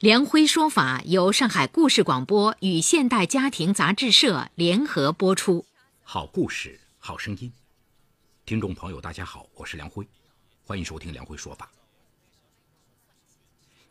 [0.00, 5.66] 梁辉说法由上海故事广播与现代家庭杂志社联合播出。
[6.04, 7.52] 好故事，好声音。
[8.46, 10.06] 听众朋友，大家好，我是梁辉，
[10.62, 11.68] 欢迎收听梁辉说法。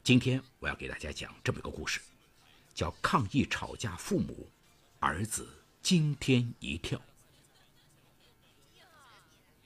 [0.02, 2.00] 今天我要给大家讲这么一个故事，
[2.74, 4.50] 叫“抗议吵架父母，
[5.02, 5.46] 儿子
[5.82, 7.02] 惊天一跳”。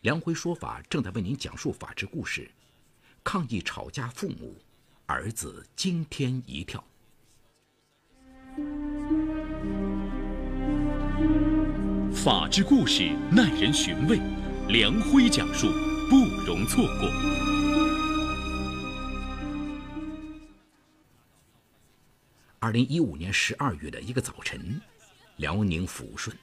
[0.01, 2.49] 梁辉说法正在为您讲述法治故事
[3.23, 4.59] ，“抗议吵架父母”。
[5.11, 6.81] 儿子惊天一跳。
[12.13, 14.17] 法治故事耐人寻味，
[14.70, 15.67] 梁辉讲述
[16.09, 17.09] 不容错过。
[22.59, 24.79] 二零一五年十二月的一个早晨，
[25.35, 26.34] 辽宁抚顺，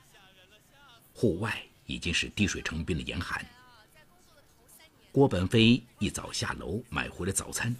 [1.15, 3.43] 户外已经是滴水成冰的严寒。
[5.11, 7.75] 郭本飞一早下楼买回了早餐。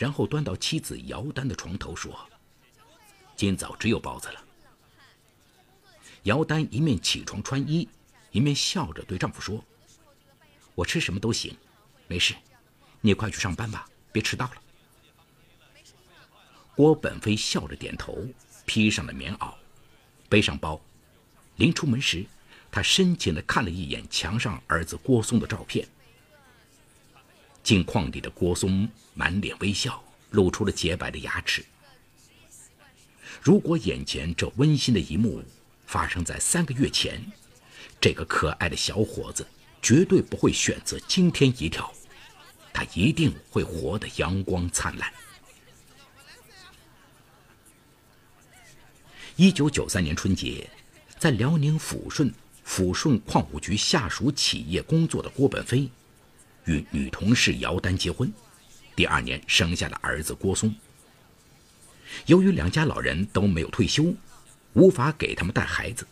[0.00, 2.18] 然后端到妻子姚丹的床头，说
[3.36, 4.42] ：“今早只有包子了。”
[6.24, 7.86] 姚丹一面起床穿衣，
[8.30, 9.62] 一面笑着对丈夫说
[10.74, 11.54] ：“我吃什么都行，
[12.08, 12.34] 没事，
[13.02, 14.52] 你快去上班吧，别迟到了。”
[16.74, 18.26] 郭本飞笑着点头，
[18.64, 19.52] 披上了棉袄，
[20.30, 20.80] 背上包，
[21.56, 22.24] 临出门时，
[22.72, 25.86] 他深情地看了一眼墙上儿子郭松的照片。
[27.62, 31.64] 镜框里的郭松满脸微笑，露出了洁白的牙齿。
[33.40, 35.42] 如果眼前这温馨的一幕
[35.86, 37.24] 发生在三个月前，
[38.00, 39.46] 这个可爱的小伙子
[39.80, 41.92] 绝对不会选择惊天一跳，
[42.72, 45.12] 他一定会活得阳光灿烂。
[49.36, 50.68] 一九九三年春节，
[51.18, 52.30] 在辽宁抚顺
[52.66, 55.90] 抚顺矿务局下属企业工作的郭本飞。
[56.70, 58.32] 与女同事姚丹结婚，
[58.94, 60.72] 第二年生下了儿子郭松。
[62.26, 64.14] 由于两家老人都没有退休，
[64.74, 66.06] 无法给他们带孩子，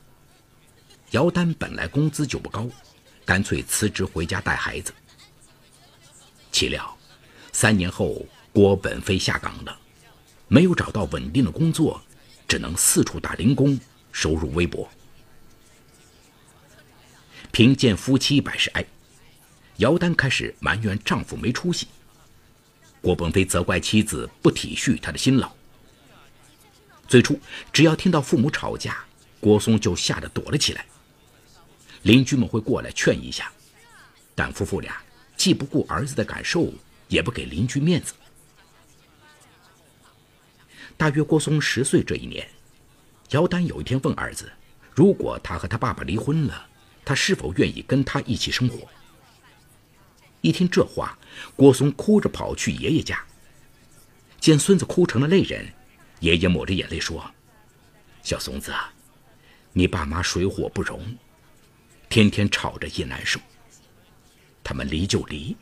[1.12, 2.68] 姚丹本来工资就不高，
[3.24, 4.92] 干脆辞职回家带孩子。
[6.50, 6.98] 岂料，
[7.52, 9.78] 三年后郭本飞下岗了，
[10.48, 12.02] 没有找到稳定的工作，
[12.48, 13.78] 只能四处打零工，
[14.10, 14.88] 收入微薄。
[17.52, 18.84] 贫贱夫妻百事哀。
[19.78, 21.86] 姚丹开始埋怨丈夫没出息，
[23.00, 25.52] 郭本飞责怪妻子不体恤他的辛劳。
[27.06, 27.38] 最初，
[27.72, 29.04] 只要听到父母吵架，
[29.38, 30.84] 郭松就吓得躲了起来。
[32.02, 33.52] 邻居们会过来劝一下，
[34.34, 35.00] 但夫妇俩
[35.36, 36.72] 既不顾儿子的感受，
[37.06, 38.14] 也不给邻居面子。
[40.96, 42.48] 大约郭松十岁这一年，
[43.30, 44.50] 姚丹有一天问儿子
[44.92, 46.66] ：“如果他和他爸爸离婚了，
[47.04, 48.80] 他是否愿意跟他一起生活？”
[50.40, 51.18] 一听这话，
[51.56, 53.20] 郭松哭着跑去爷爷家。
[54.38, 55.66] 见孙子哭成了泪人，
[56.20, 57.28] 爷爷抹着眼泪说
[58.22, 58.72] ：“小松子，
[59.72, 61.16] 你爸妈水火不容，
[62.08, 63.40] 天天吵着也难受。
[64.62, 65.56] 他们离就离，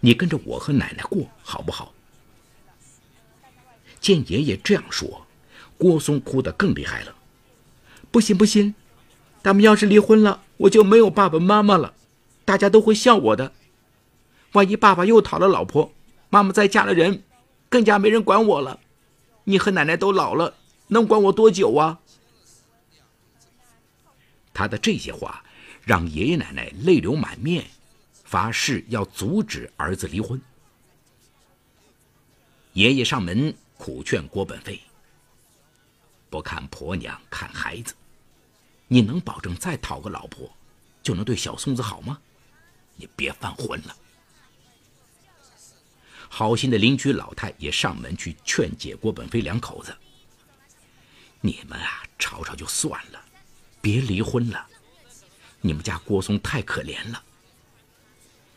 [0.00, 1.94] 你跟着我和奶奶过好不好？”
[4.00, 5.26] 见爷爷这样说，
[5.76, 7.14] 郭松哭得更厉害了。
[8.10, 8.74] “不行不行，
[9.44, 11.94] 他们要是离婚了，我就没有爸爸妈妈了，
[12.44, 13.52] 大家都会笑我的。”
[14.52, 15.92] 万一爸爸又讨了老婆，
[16.30, 17.22] 妈妈再嫁了人，
[17.68, 18.80] 更加没人管我了。
[19.44, 20.54] 你和奶奶都老了，
[20.88, 22.00] 能管我多久啊？
[24.54, 25.44] 他的这些话
[25.84, 27.64] 让爷爷奶奶泪流满面，
[28.24, 30.40] 发誓要阻止儿子离婚。
[32.72, 34.80] 爷爷上门苦劝郭本飞
[36.30, 37.94] ：“不看婆娘，看孩子。
[38.86, 40.50] 你能保证再讨个老婆，
[41.02, 42.18] 就能对小松子好吗？
[42.96, 43.94] 你别犯浑了。”
[46.28, 49.96] 好心的邻居老太也上门去劝解郭本飞两口子
[51.40, 53.20] ：“你们啊，吵吵就算了，
[53.80, 54.66] 别离婚了。
[55.60, 57.22] 你们家郭松太可怜了。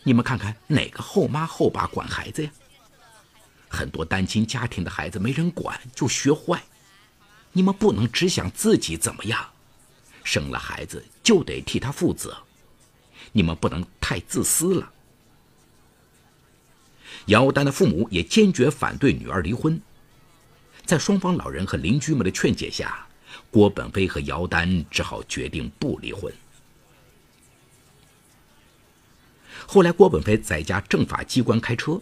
[0.04, 2.52] 你们看看哪个后妈后爸管孩子呀？
[3.70, 6.62] 很多单亲家庭的孩子没人管就学坏。
[7.54, 9.50] 你们不能只想自己怎么样，
[10.24, 12.38] 生了孩子就得替他负责。
[13.32, 14.92] 你们不能太自私了。”
[17.28, 19.80] 姚丹的父母也坚决反对女儿离婚。
[20.86, 23.08] 在双方老人和邻居们的劝解下，
[23.50, 26.34] 郭本飞和姚丹只好决定不离婚。
[29.68, 32.02] 后来，郭本飞在家政法机关开车，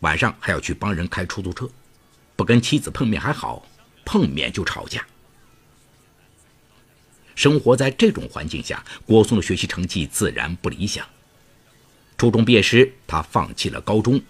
[0.00, 1.70] 晚上还要去帮人开出租车，
[2.36, 3.66] 不跟妻子碰面还好，
[4.04, 5.06] 碰面就吵架。
[7.36, 11.06] 生活在这种环境下，郭松的学习成绩自然不理想。
[12.18, 14.20] 初中毕业时，他放弃了高中，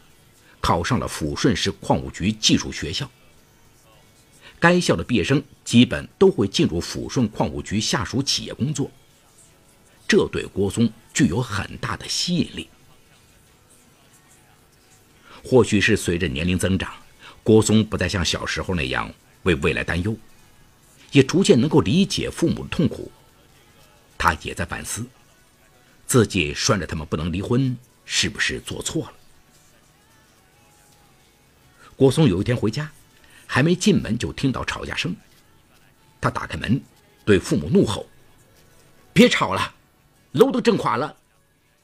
[0.61, 3.11] 考上了抚顺市矿务局技术学校。
[4.59, 8.91] 该校的毕业生基本都会进入抚顺矿务局下属企业工作，
[10.07, 12.69] 这对郭松具有很大的吸引力。
[15.43, 16.93] 或许是随着年龄增长，
[17.43, 19.11] 郭松不再像小时候那样
[19.45, 20.15] 为未来担忧。
[21.13, 23.11] 也逐渐能够理解父母的痛苦，
[24.17, 25.05] 他也在反思，
[26.07, 29.13] 自己拴着他们不能离婚，是不是做错了？
[32.01, 32.91] 郭松有一天回家，
[33.47, 35.15] 还没进门就听到吵架声，
[36.19, 36.81] 他打开门，
[37.27, 38.07] 对父母怒吼
[39.13, 39.75] ：“别吵了，
[40.33, 41.15] 楼都震垮了，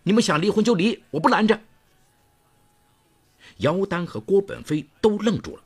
[0.02, 1.60] 你们想离婚就离，我不拦着。”
[3.58, 5.62] 姚丹和郭本飞都愣住了。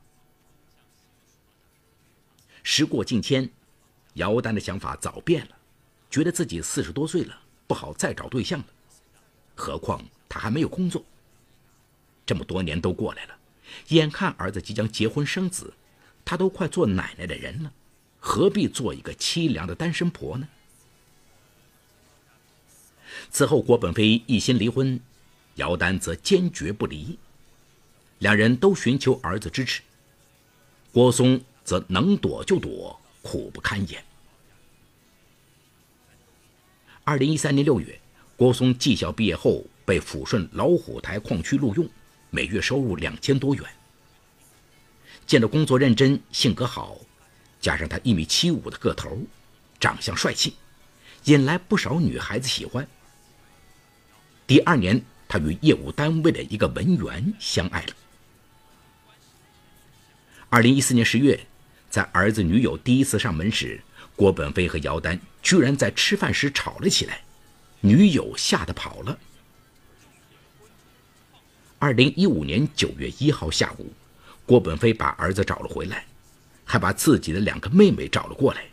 [2.61, 3.49] 时过境迁，
[4.15, 5.55] 姚丹的想法早变了，
[6.09, 8.65] 觉得自己四十多岁了，不好再找对象了。
[9.55, 11.01] 何况他还没有工作。
[12.25, 13.37] 这么多年都过来了，
[13.89, 15.73] 眼看儿子即将结婚生子，
[16.25, 17.71] 他都快做奶奶的人了，
[18.19, 20.47] 何必做一个凄凉的单身婆呢？
[23.29, 24.99] 此后，郭本飞一心离婚，
[25.55, 27.17] 姚丹则坚决不离。
[28.19, 29.81] 两人都寻求儿子支持。
[30.91, 31.41] 郭松。
[31.63, 34.03] 则能躲就躲，苦不堪言。
[37.03, 38.01] 二零一三年六月，
[38.35, 41.87] 郭松技校毕业后被抚顺老虎台矿区录用，
[42.31, 43.63] 每月收入两千多元。
[45.27, 46.97] 见着工作认真、性格好，
[47.59, 49.15] 加上他一米七五的个头，
[49.79, 50.55] 长相帅气，
[51.25, 52.87] 引来不少女孩子喜欢。
[54.47, 57.93] 第二年，他与业务单位的一个文员相爱了。
[60.49, 61.39] 二零一四年十月。
[61.89, 63.81] 在儿子女友第一次上门时，
[64.15, 67.19] 郭本飞和姚丹居然在吃饭时吵了起来，
[67.81, 69.19] 女友吓得跑了。
[71.81, 73.91] 二零一五年九月一号下午，
[74.45, 76.05] 郭本飞把儿子找了回来，
[76.63, 78.63] 还把自己的两个妹妹找了过来，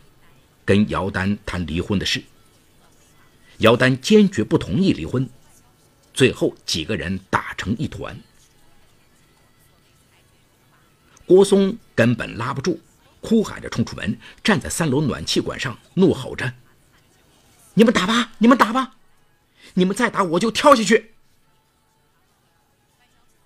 [0.63, 2.21] 跟姚丹谈离婚的事。
[3.57, 5.27] 姚丹坚决不同意离婚，
[6.13, 8.15] 最后几个人打成一团，
[11.25, 12.79] 郭松根本拉不住。
[13.21, 16.53] 哭喊着冲出门，站在三楼暖气管上，怒吼着
[17.73, 18.97] ：“你们打吧，你们打吧，
[19.73, 21.15] 你们再打我就跳下去！”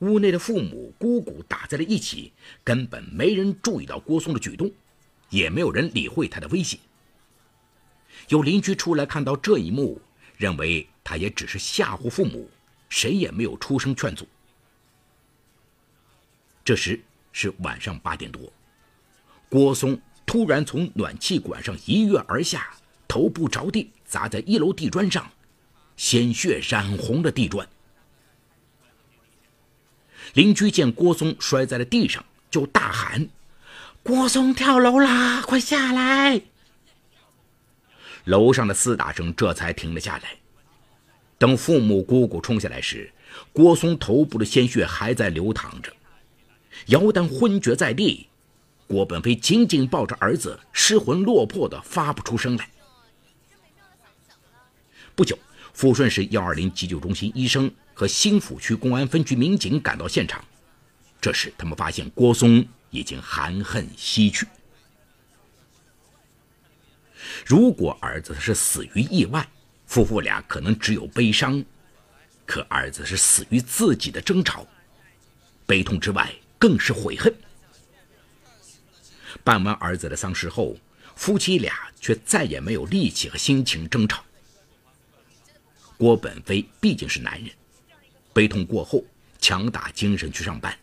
[0.04, 2.34] 屋内的父母、姑姑打在了一起，
[2.64, 4.70] 根本没人注意到郭松的举动，
[5.30, 6.78] 也没有人理会他的威胁。
[8.28, 10.02] 有邻居出来看到这一幕，
[10.38, 12.50] 认为他也只是吓唬父母，
[12.90, 14.28] 谁也没有出声劝阻。
[16.66, 17.02] 这时
[17.32, 18.52] 是晚上八点多。
[19.50, 22.74] 郭松突然从暖气管上一跃而下，
[23.08, 25.30] 头部着地，砸在一楼地砖上，
[25.96, 27.68] 鲜血染红了地砖。
[30.34, 33.30] 邻居见郭松摔在了地上，就大喊
[34.04, 35.42] ：“郭松跳楼啦！
[35.42, 36.42] 快下来！”
[38.26, 40.36] 楼上的厮打声这才停了下来。
[41.38, 43.12] 等父母、姑姑冲下来时，
[43.52, 45.92] 郭松头部的鲜血还在流淌着，
[46.88, 48.28] 姚丹昏厥在地。
[48.88, 52.70] 郭本飞紧紧抱着儿子，失魂落魄的发不出声来。
[55.16, 55.38] 不久，
[55.76, 60.44] 抚顺市幺二零急救中心医生和新抚区公安分局民警赶到现场。
[61.20, 64.46] 这时，他们发现郭松已经含恨西去。
[67.46, 69.48] 如果儿子是死于意外，
[69.88, 71.64] 夫妇俩可能只有悲伤；
[72.46, 74.68] 可儿子是死于自己的争吵，
[75.66, 77.34] 悲痛之外更是悔恨。
[79.44, 80.76] 办完儿子的丧事后，
[81.16, 84.24] 夫妻俩却再也没有力气和心情争吵。
[85.98, 87.50] 郭本飞毕竟是男人，
[88.34, 89.04] 悲痛过后
[89.40, 90.78] 强打精神去上班。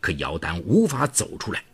[0.00, 1.64] 可姚丹无法走出来，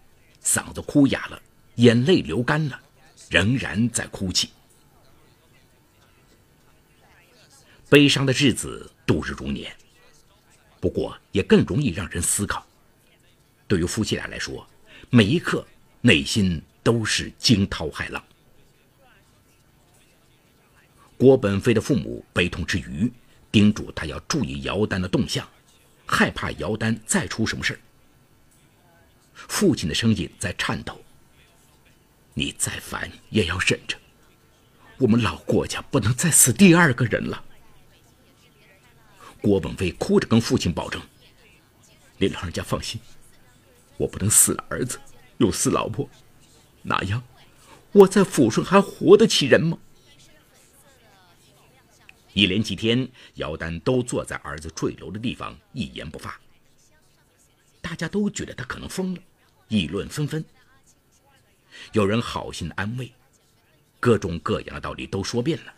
[0.43, 1.43] 嗓子哭哑了，
[1.77, 2.81] 眼泪流干了，
[3.29, 4.51] 仍然在哭泣。
[7.89, 9.75] 悲伤的日子度日如年，
[10.81, 12.67] 不过也更容易让人思考。
[13.67, 14.67] 对于夫妻俩来说。
[15.13, 15.67] 每一刻，
[16.03, 18.23] 内心都是惊涛骇浪。
[21.21, 23.13] 郭本飞的父母悲痛之余，
[23.53, 25.47] 叮嘱他要注意姚丹的动向，
[26.07, 27.79] 害怕姚丹再出什么事
[29.35, 30.99] 父亲的声音在颤抖
[32.33, 33.99] ：“你再烦也要忍着。
[34.97, 37.45] 我们老郭家不能再死第二个人了。
[39.43, 41.03] 郭本飞哭着跟父亲保证
[42.17, 42.99] ：“您老人家放心，
[43.99, 44.99] 我不能死了儿子，
[45.37, 46.09] 又死老婆，
[46.81, 47.23] 那样
[47.93, 49.77] 我在抚顺还活得起人吗？”
[52.33, 56.41] 一连几天，姚丹都坐在儿子坠楼的地方，一言不发。
[57.81, 59.21] 大家都觉得他可能疯了，
[59.69, 60.45] 议论纷纷。
[61.93, 63.11] 有人好心安慰，
[63.99, 65.75] 各种各样的道理都说遍了。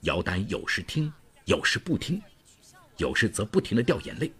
[0.00, 1.12] 姚丹有时听，
[1.44, 2.20] 有时不听，
[2.96, 4.32] 有时则不停的掉眼泪。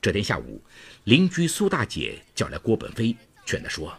[0.00, 0.60] 这天下午，
[1.04, 3.96] 邻居苏大姐叫来郭本飞，劝他说：“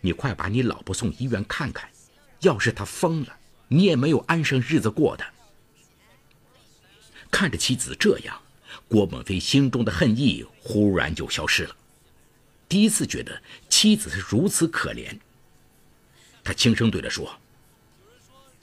[0.00, 1.90] 你快把你老婆送医院看看，
[2.42, 3.35] 要是她疯了。”
[3.68, 5.26] 你也没有安生日子过的。
[7.30, 8.40] 看着妻子这样，
[8.88, 11.76] 郭本飞心中的恨意忽然就消失了。
[12.68, 15.18] 第一次觉得妻子是如此可怜。
[16.42, 17.38] 他轻声对他说：“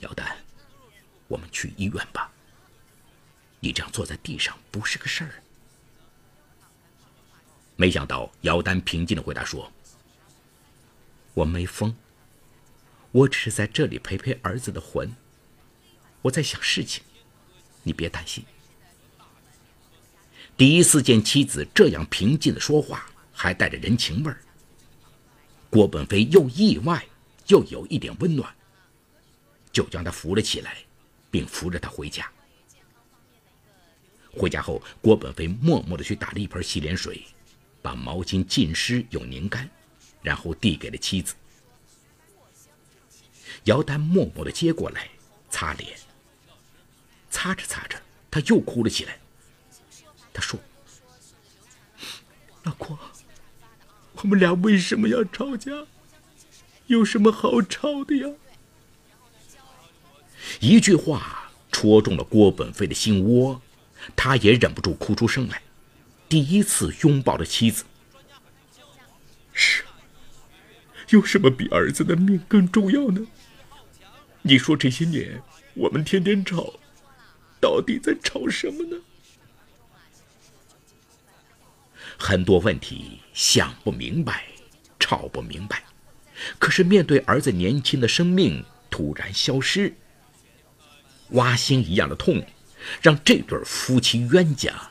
[0.00, 0.36] 姚丹，
[1.28, 2.32] 我们去医院吧。
[3.60, 5.30] 你这样坐在地上不是个事儿。”
[7.76, 9.70] 没想到姚丹平静的回答说
[11.34, 11.94] ：“我没疯。”
[13.14, 15.14] 我只是在这里陪陪儿子的魂。
[16.20, 17.00] 我在想事情，
[17.84, 18.44] 你别担心。
[20.56, 24.40] 第一次见妻子这样平静的说话，还带着人情味儿。
[25.70, 27.06] 郭本飞又意外
[27.46, 28.52] 又有一点温暖，
[29.70, 30.78] 就将他扶了起来，
[31.30, 32.28] 并扶着他回家。
[34.32, 37.24] 回家后，郭本飞默默的去打了一盆洗脸水，
[37.80, 39.70] 把毛巾浸湿又拧干，
[40.20, 41.36] 然后递给了妻子。
[43.64, 45.08] 姚丹默默的接过来，
[45.50, 45.96] 擦脸。
[47.30, 49.18] 擦着擦着，他又哭了起来。
[50.32, 50.58] 他说
[52.62, 52.98] ：“老郭，
[54.16, 55.72] 我们俩为什么要吵架？
[56.86, 58.28] 有什么好吵的呀？”
[60.60, 63.60] 一句话戳中了郭本飞的心窝，
[64.14, 65.62] 他也忍不住哭出声来。
[66.28, 67.84] 第一次拥抱了妻子。
[69.52, 69.84] 是，
[71.08, 73.26] 有什么比儿子的命更重要呢？
[74.46, 75.40] 你说这些年
[75.72, 76.74] 我们天天吵，
[77.58, 79.02] 到底在吵什么呢？
[82.18, 84.44] 很多问题想不明白，
[85.00, 85.82] 吵不明白，
[86.58, 89.94] 可是面对儿子年轻的生命突然消失，
[91.30, 92.46] 挖心一样的痛，
[93.00, 94.90] 让这对夫妻冤家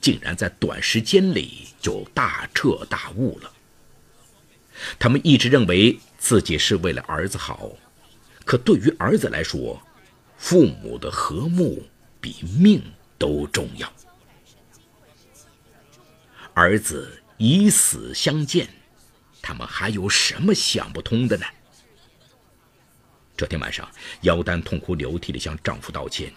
[0.00, 3.52] 竟然在短时间里就大彻大悟了。
[4.98, 7.70] 他们一直认为自己是为了儿子好。
[8.44, 9.80] 可对于儿子来说，
[10.36, 11.82] 父母的和睦
[12.20, 12.82] 比命
[13.18, 13.90] 都重要。
[16.52, 18.68] 儿子以死相见，
[19.40, 21.46] 他们还有什么想不通的呢？
[23.36, 26.32] 这天晚上，姚丹痛哭流涕地向丈夫道歉，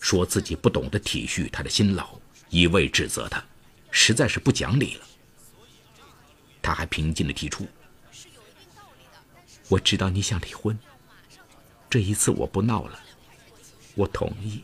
[0.00, 3.42] 说自己不懂得体恤他的辛劳，一味指责他，
[3.90, 5.06] 实在是不讲理了。
[6.60, 7.66] 他还平静地提出
[9.70, 10.78] ：“我知道你想离婚。”
[11.90, 13.00] 这一次我不闹了，
[13.94, 14.62] 我同意，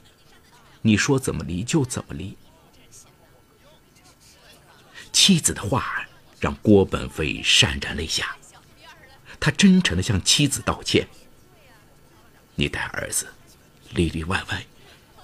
[0.82, 2.36] 你说怎么离就怎么离。
[5.10, 6.06] 妻子的话
[6.38, 8.36] 让郭本飞潸然泪下，
[9.40, 11.08] 他真诚的向妻子道歉。
[12.56, 13.26] 你带儿子
[13.90, 14.66] 里里外外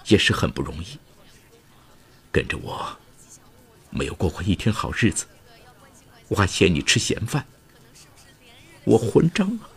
[0.07, 0.99] 也是很不容易，
[2.33, 2.99] 跟着我
[3.91, 5.27] 没有过过一天好日子，
[6.29, 7.47] 我还嫌你吃闲饭，
[8.85, 9.69] 我混账啊！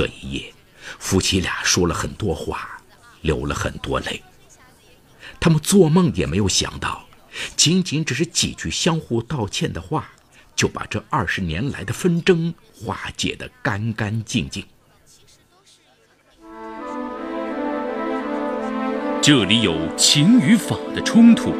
[0.00, 0.54] 这一夜，
[0.98, 2.80] 夫妻俩说了很多话，
[3.20, 4.22] 流了很多泪。
[5.38, 7.04] 他们做梦也没有想到，
[7.54, 10.08] 仅仅只是几句相互道歉的话，
[10.56, 14.64] 就把这二十年来的纷争化解得干干净净。
[19.20, 21.52] 这里有情与法的冲突，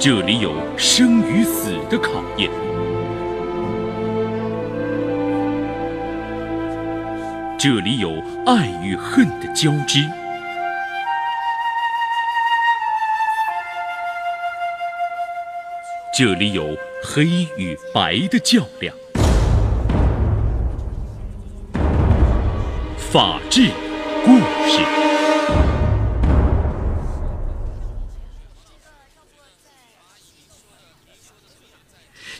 [0.00, 2.50] 这里有生与死的考验。
[7.58, 9.98] 这里有爱与恨的交织，
[16.16, 17.24] 这里有黑
[17.56, 18.94] 与白的较量。
[22.96, 23.72] 法治
[24.24, 24.38] 故
[24.68, 24.80] 事，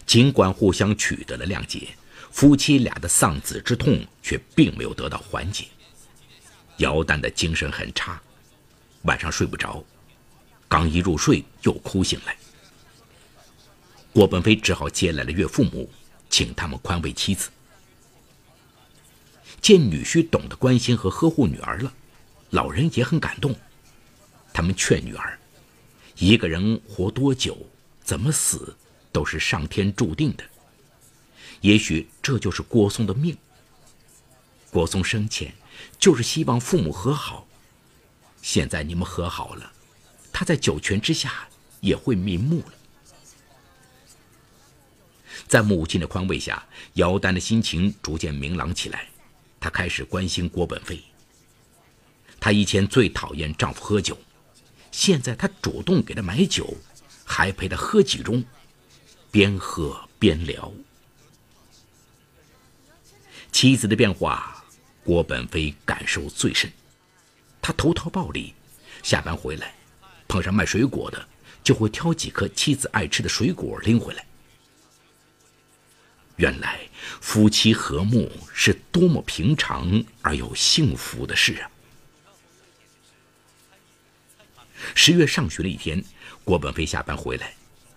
[0.06, 1.88] 尽管互相取得了谅解。
[2.30, 5.66] 夫妻俩的丧子之痛却并没有得到缓解，
[6.76, 8.20] 姚丹的精神很差，
[9.02, 9.84] 晚上睡不着，
[10.68, 12.36] 刚一入睡又哭醒来。
[14.12, 15.90] 郭本飞只好接来了岳父母，
[16.30, 17.50] 请他们宽慰妻子。
[19.60, 21.92] 见女婿懂得关心和呵护女儿了，
[22.50, 23.54] 老人也很感动。
[24.52, 25.38] 他们劝女儿：
[26.16, 27.58] 一个人活多久，
[28.04, 28.76] 怎么死，
[29.10, 30.44] 都是上天注定的。
[31.60, 33.36] 也许这就是郭松的命。
[34.70, 35.52] 郭松生前
[35.98, 37.46] 就是希望父母和好，
[38.42, 39.72] 现在你们和好了，
[40.32, 41.48] 他在九泉之下
[41.80, 42.72] 也会瞑目了。
[45.46, 46.62] 在母亲的宽慰下，
[46.94, 49.08] 姚丹的心情逐渐明朗起来。
[49.60, 51.02] 她开始关心郭本飞。
[52.38, 54.16] 她以前最讨厌丈夫喝酒，
[54.92, 56.76] 现在她主动给他买酒，
[57.24, 58.44] 还陪他喝几盅，
[59.30, 60.70] 边喝边聊。
[63.50, 64.64] 妻子的变化，
[65.04, 66.70] 郭本飞感受最深。
[67.60, 68.54] 他投桃报李，
[69.02, 69.74] 下班回来，
[70.28, 71.28] 碰上卖水果的，
[71.64, 74.24] 就会挑几颗妻子爱吃的水果拎回来。
[76.36, 76.80] 原来
[77.20, 81.70] 夫妻和睦是多么平常而又幸福的事啊！
[84.94, 86.04] 十月上旬的一天，
[86.44, 87.54] 郭本飞下班回来，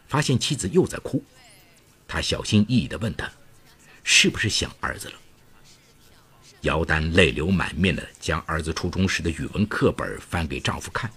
[0.08, 1.24] 发现妻子又在哭。
[2.08, 3.31] 他小心翼翼地问她
[4.03, 5.13] ：“是不是想儿子了？”
[6.62, 11.12] 姚丹泪流满面地将儿子初中时的语文课本翻给丈夫看。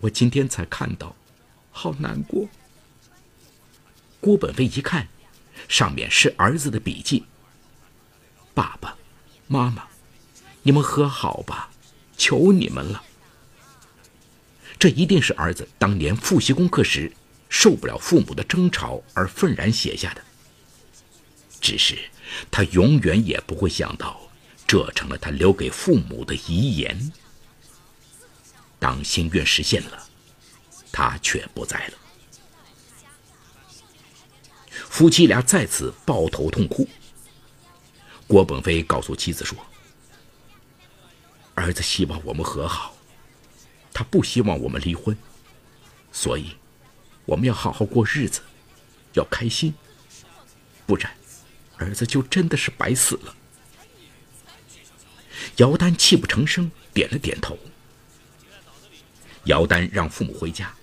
[0.00, 1.14] 我今天才看到，
[1.70, 2.48] 好难过。
[4.20, 5.08] 郭本飞一看。
[5.68, 7.24] 上面是儿子的笔记。
[8.52, 8.96] 爸爸
[9.46, 9.86] 妈妈，
[10.62, 11.70] 你们和好吧，
[12.16, 13.02] 求你们了。
[14.78, 17.12] 这一定是儿子当年复习功课时
[17.48, 20.22] 受不了父母的争吵而愤然写下的。
[21.60, 21.96] 只是
[22.50, 24.20] 他永远也不会想到，
[24.66, 27.12] 这成了他留给父母的遗言。
[28.78, 30.06] 当心愿实现了，
[30.90, 31.94] 他却不在了。
[34.70, 36.88] 夫妻俩再次抱头痛哭。
[38.26, 39.56] 郭本飞告诉妻子说
[41.54, 42.94] ：“儿子希望我们和好，
[43.92, 45.16] 他不希望我们离婚，
[46.10, 46.56] 所以
[47.24, 48.40] 我们要好好过日子，
[49.12, 49.74] 要开心，
[50.86, 51.14] 不然
[51.76, 53.34] 儿子就真的是白死了。”
[55.56, 57.58] 姚丹泣不成声，点了点头。
[59.44, 60.74] 姚丹让父母回家，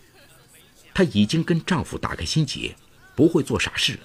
[0.93, 2.75] 她已经跟丈夫打开心结。
[3.15, 3.99] 不会做傻事。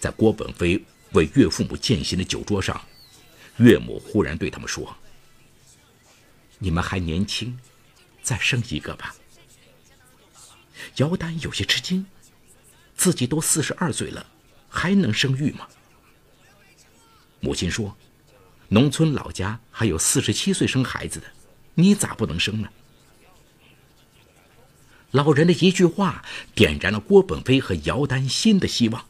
[0.00, 2.82] 在郭本飞为岳父母饯行的酒桌上，
[3.58, 4.96] 岳母忽然对他们说
[6.58, 7.60] ：“你们还年轻，
[8.22, 9.14] 再生一个吧。”
[10.96, 12.06] 姚丹有些吃惊，
[12.96, 14.26] 自己都四十二岁了，
[14.74, 15.68] 还能生育吗？
[17.38, 17.96] 母亲说
[18.68, 21.26] ：“农村老家还有四十七岁生孩子的，
[21.74, 22.68] 你咋不能生呢？”
[25.12, 26.24] 老人的一句话
[26.56, 29.06] 点燃了郭本飞和姚丹新的希望。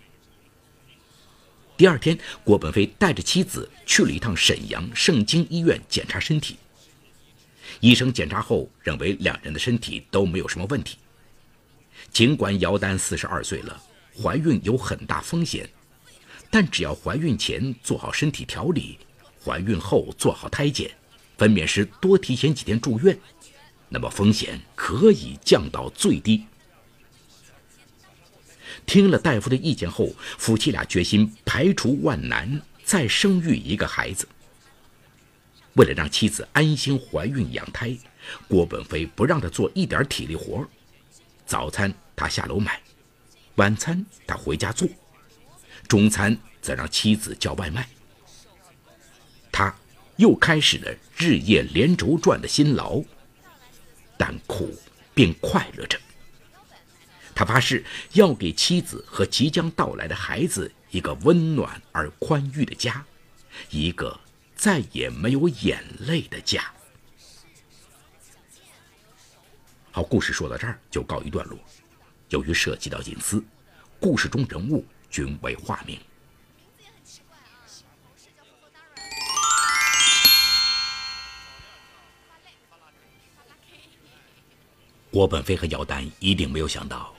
[1.79, 6.59] 第二天，郭本飞带着妻子去了一趟沈阳盛京医院检查身体。
[7.81, 10.99] 医生检查后认为两人的身体都没有什么问题。
[12.13, 13.83] 尽管姚丹四十二岁了，
[14.23, 15.69] 怀孕有很大风险，
[16.51, 18.99] 但只要怀孕前做好身体调理，
[19.45, 20.91] 怀孕后做好胎检，
[21.37, 23.19] 分娩时多提前几天住院。
[23.89, 26.45] 那么风险可以降到最低。
[28.87, 34.29] 听了大夫的意见后，夫妻俩决心排除万难，再生育一个孩子。
[35.75, 37.97] 为了让妻子安心怀孕养胎，
[38.47, 40.65] 郭本飞不让她做一点体力活
[41.47, 42.81] 早餐他下楼买，
[43.57, 44.89] 晚餐他回家做，
[45.87, 47.89] 中餐则让妻子叫外卖。
[49.53, 49.75] 他
[50.17, 53.03] 又开始了日夜连轴转的辛劳。
[54.17, 54.73] 但苦
[55.13, 55.99] 并快乐着。
[57.35, 63.05] 他发誓要给妻子和即将到来的孩子一个温暖而宽裕的家，
[63.71, 64.19] 一个
[64.55, 66.73] 再也没有眼泪的家。
[69.91, 71.59] 好，故事说到这儿就告一段落。
[72.35, 73.41] 由于涉及到隐私，
[74.01, 75.97] 故事中人物均为化名。
[85.13, 87.15] 郭本飞和姚丹一定没有想到，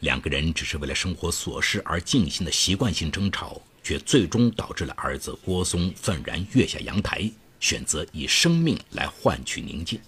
[0.00, 9.98] 两个人只是为了生活琐事而进行的习惯性争吵，却最终导致了儿子郭松愤然跃下阳台，选择以生命来换取宁静。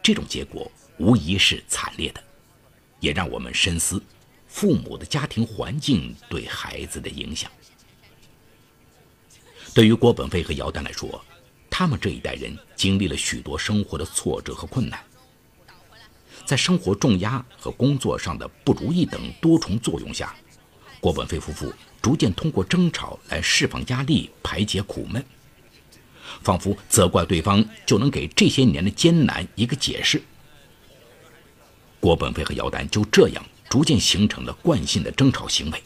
[0.00, 2.22] 这种结果无疑是惨烈的，
[3.00, 4.00] 也让我们深思
[4.46, 7.50] 父母的家庭环境对孩子的影响。
[9.74, 11.24] 对于郭本飞和姚丹来说，
[11.68, 15.00] 他们这一代人经历了许多生活的挫折和困难。
[16.44, 20.34] 在生活重压和工作上的不如意等多重作用下，
[21.00, 25.24] 郭本飞夫妇逐渐通过争吵来释放压力、排解苦闷，
[26.42, 30.20] 仿佛责怪对方就能给这些年的艰难一个解释。
[32.00, 35.82] 郭本飞和姚丹就这样逐渐形成了惯性的争吵行为，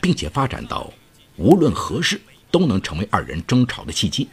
[0.00, 0.92] 并且发展到
[1.36, 4.28] 无论何事都能成为二人争吵的契机。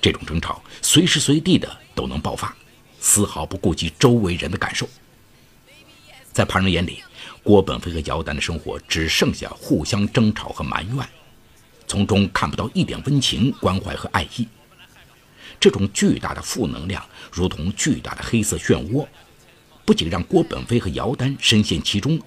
[0.00, 2.56] 这种争吵随时随地的都能爆发，
[2.98, 4.88] 丝毫不顾及周围人的感受。
[6.32, 7.02] 在旁人眼里，
[7.42, 11.08] 郭本飞和姚丹的生活只剩下互相争吵和埋怨，
[11.86, 14.48] 从中看不到一点温情、关怀和爱意。
[15.58, 19.06] 这种巨大的负能量如同巨大的黑色漩涡，
[19.86, 22.20] 不仅让郭本飞和姚丹深陷其中，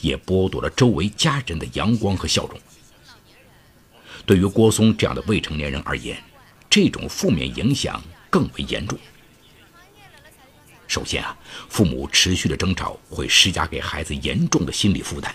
[0.00, 2.60] 也剥夺了周围家人的阳光和笑容。
[4.26, 6.20] 对于郭松这样的未成年人而言，
[6.68, 8.98] 这种负面影响更为严重。
[10.88, 11.36] 首先啊，
[11.68, 15.34] 父母持续的争吵会施加给孩子严重的心理负担。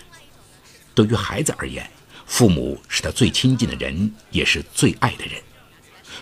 [0.94, 1.90] 对于孩子而言，
[2.26, 5.40] 父母是他最亲近的人，也是最爱的人，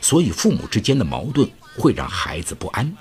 [0.01, 2.97] 所以父母之间的矛盾会让孩子不安。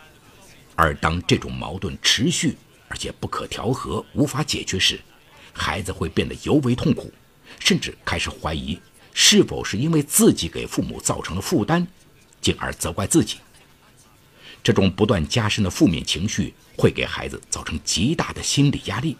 [0.77, 2.55] 而当这种矛盾持续
[2.87, 4.97] 而且不可调和、无法解决时，
[5.51, 7.11] 孩子会变得尤为痛苦，
[7.59, 8.79] 甚至开始怀疑
[9.11, 11.85] 是否是因为自己给父母造成了负担。
[12.39, 13.37] 进而责怪自己，
[14.63, 19.17] 这种不断加深的负面情绪会给孩子造成极大的心理压力。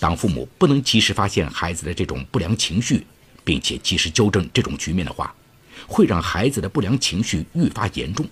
[0.00, 3.06] 当父母不能及时发现孩子的这种不良情绪，
[3.44, 5.32] 并且及时纠正这种局面的话，
[5.86, 8.28] 会让孩子的不良情绪愈发严重。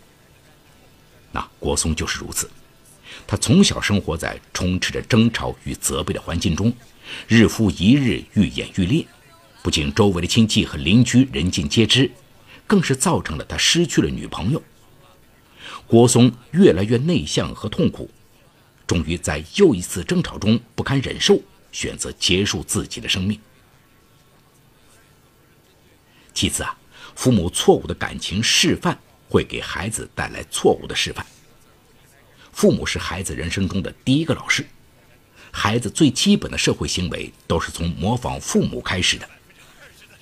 [1.33, 2.49] 那郭松就是如此，
[3.27, 6.73] 他从小生活在充斥着争吵与责备的环境中，
[7.27, 9.07] 日复一日愈演愈烈，
[9.63, 12.11] 不仅周围的亲戚和邻居人尽皆知。
[12.65, 14.63] 更是造成了他失去了女朋友。
[15.87, 18.11] 郭松越来越内向和痛苦，
[18.87, 21.39] 终于在又一次争吵中不堪忍受，
[21.71, 23.39] 选择结束自己的生命。
[26.33, 26.75] 其次啊，
[27.15, 28.99] 父母错误的感情示范
[29.33, 31.25] 会给孩子带来错误的示范。
[32.53, 34.67] 父母是孩子人生中的第一个老师，
[35.51, 39.27] 孩子最基本的社会行为都是从模仿父母开始的，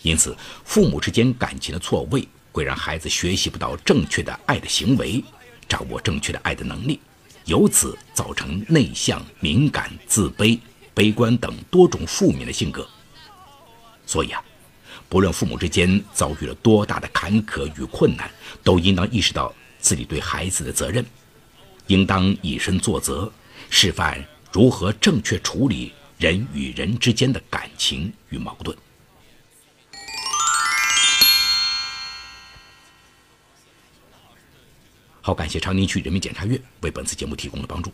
[0.03, 2.29] 因此父母之间感情的错位。
[2.53, 5.23] 会让孩子学习不到正确的爱的行为，
[5.68, 6.99] 掌握正确的爱的能力，
[7.44, 10.59] 由此造成内向、敏感、自卑、
[10.92, 12.85] 悲观等多种负面的性格。
[14.05, 14.42] 所以啊，
[15.11, 18.31] 不论父母之间遭遇了多大的坎坷与困难，
[18.62, 21.05] 都应当意识到自己对孩子的责任，
[21.88, 23.31] 应当以身作则，
[23.68, 28.75] 示范如何正确处理人与人之间的感情与矛盾。
[35.20, 37.92] 好，感谢长宁区人民检察院为本次节目提供的帮助。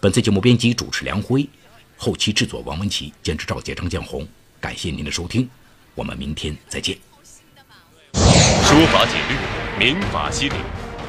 [0.00, 1.46] 本次节目编辑主持梁辉，
[1.98, 4.26] 后期制作王文琪，监制赵杰、张建红。
[4.58, 5.46] 感谢您的收听，
[5.94, 6.96] 我们明天再见。
[8.14, 9.36] 说法解律，
[9.78, 10.54] 民法析理。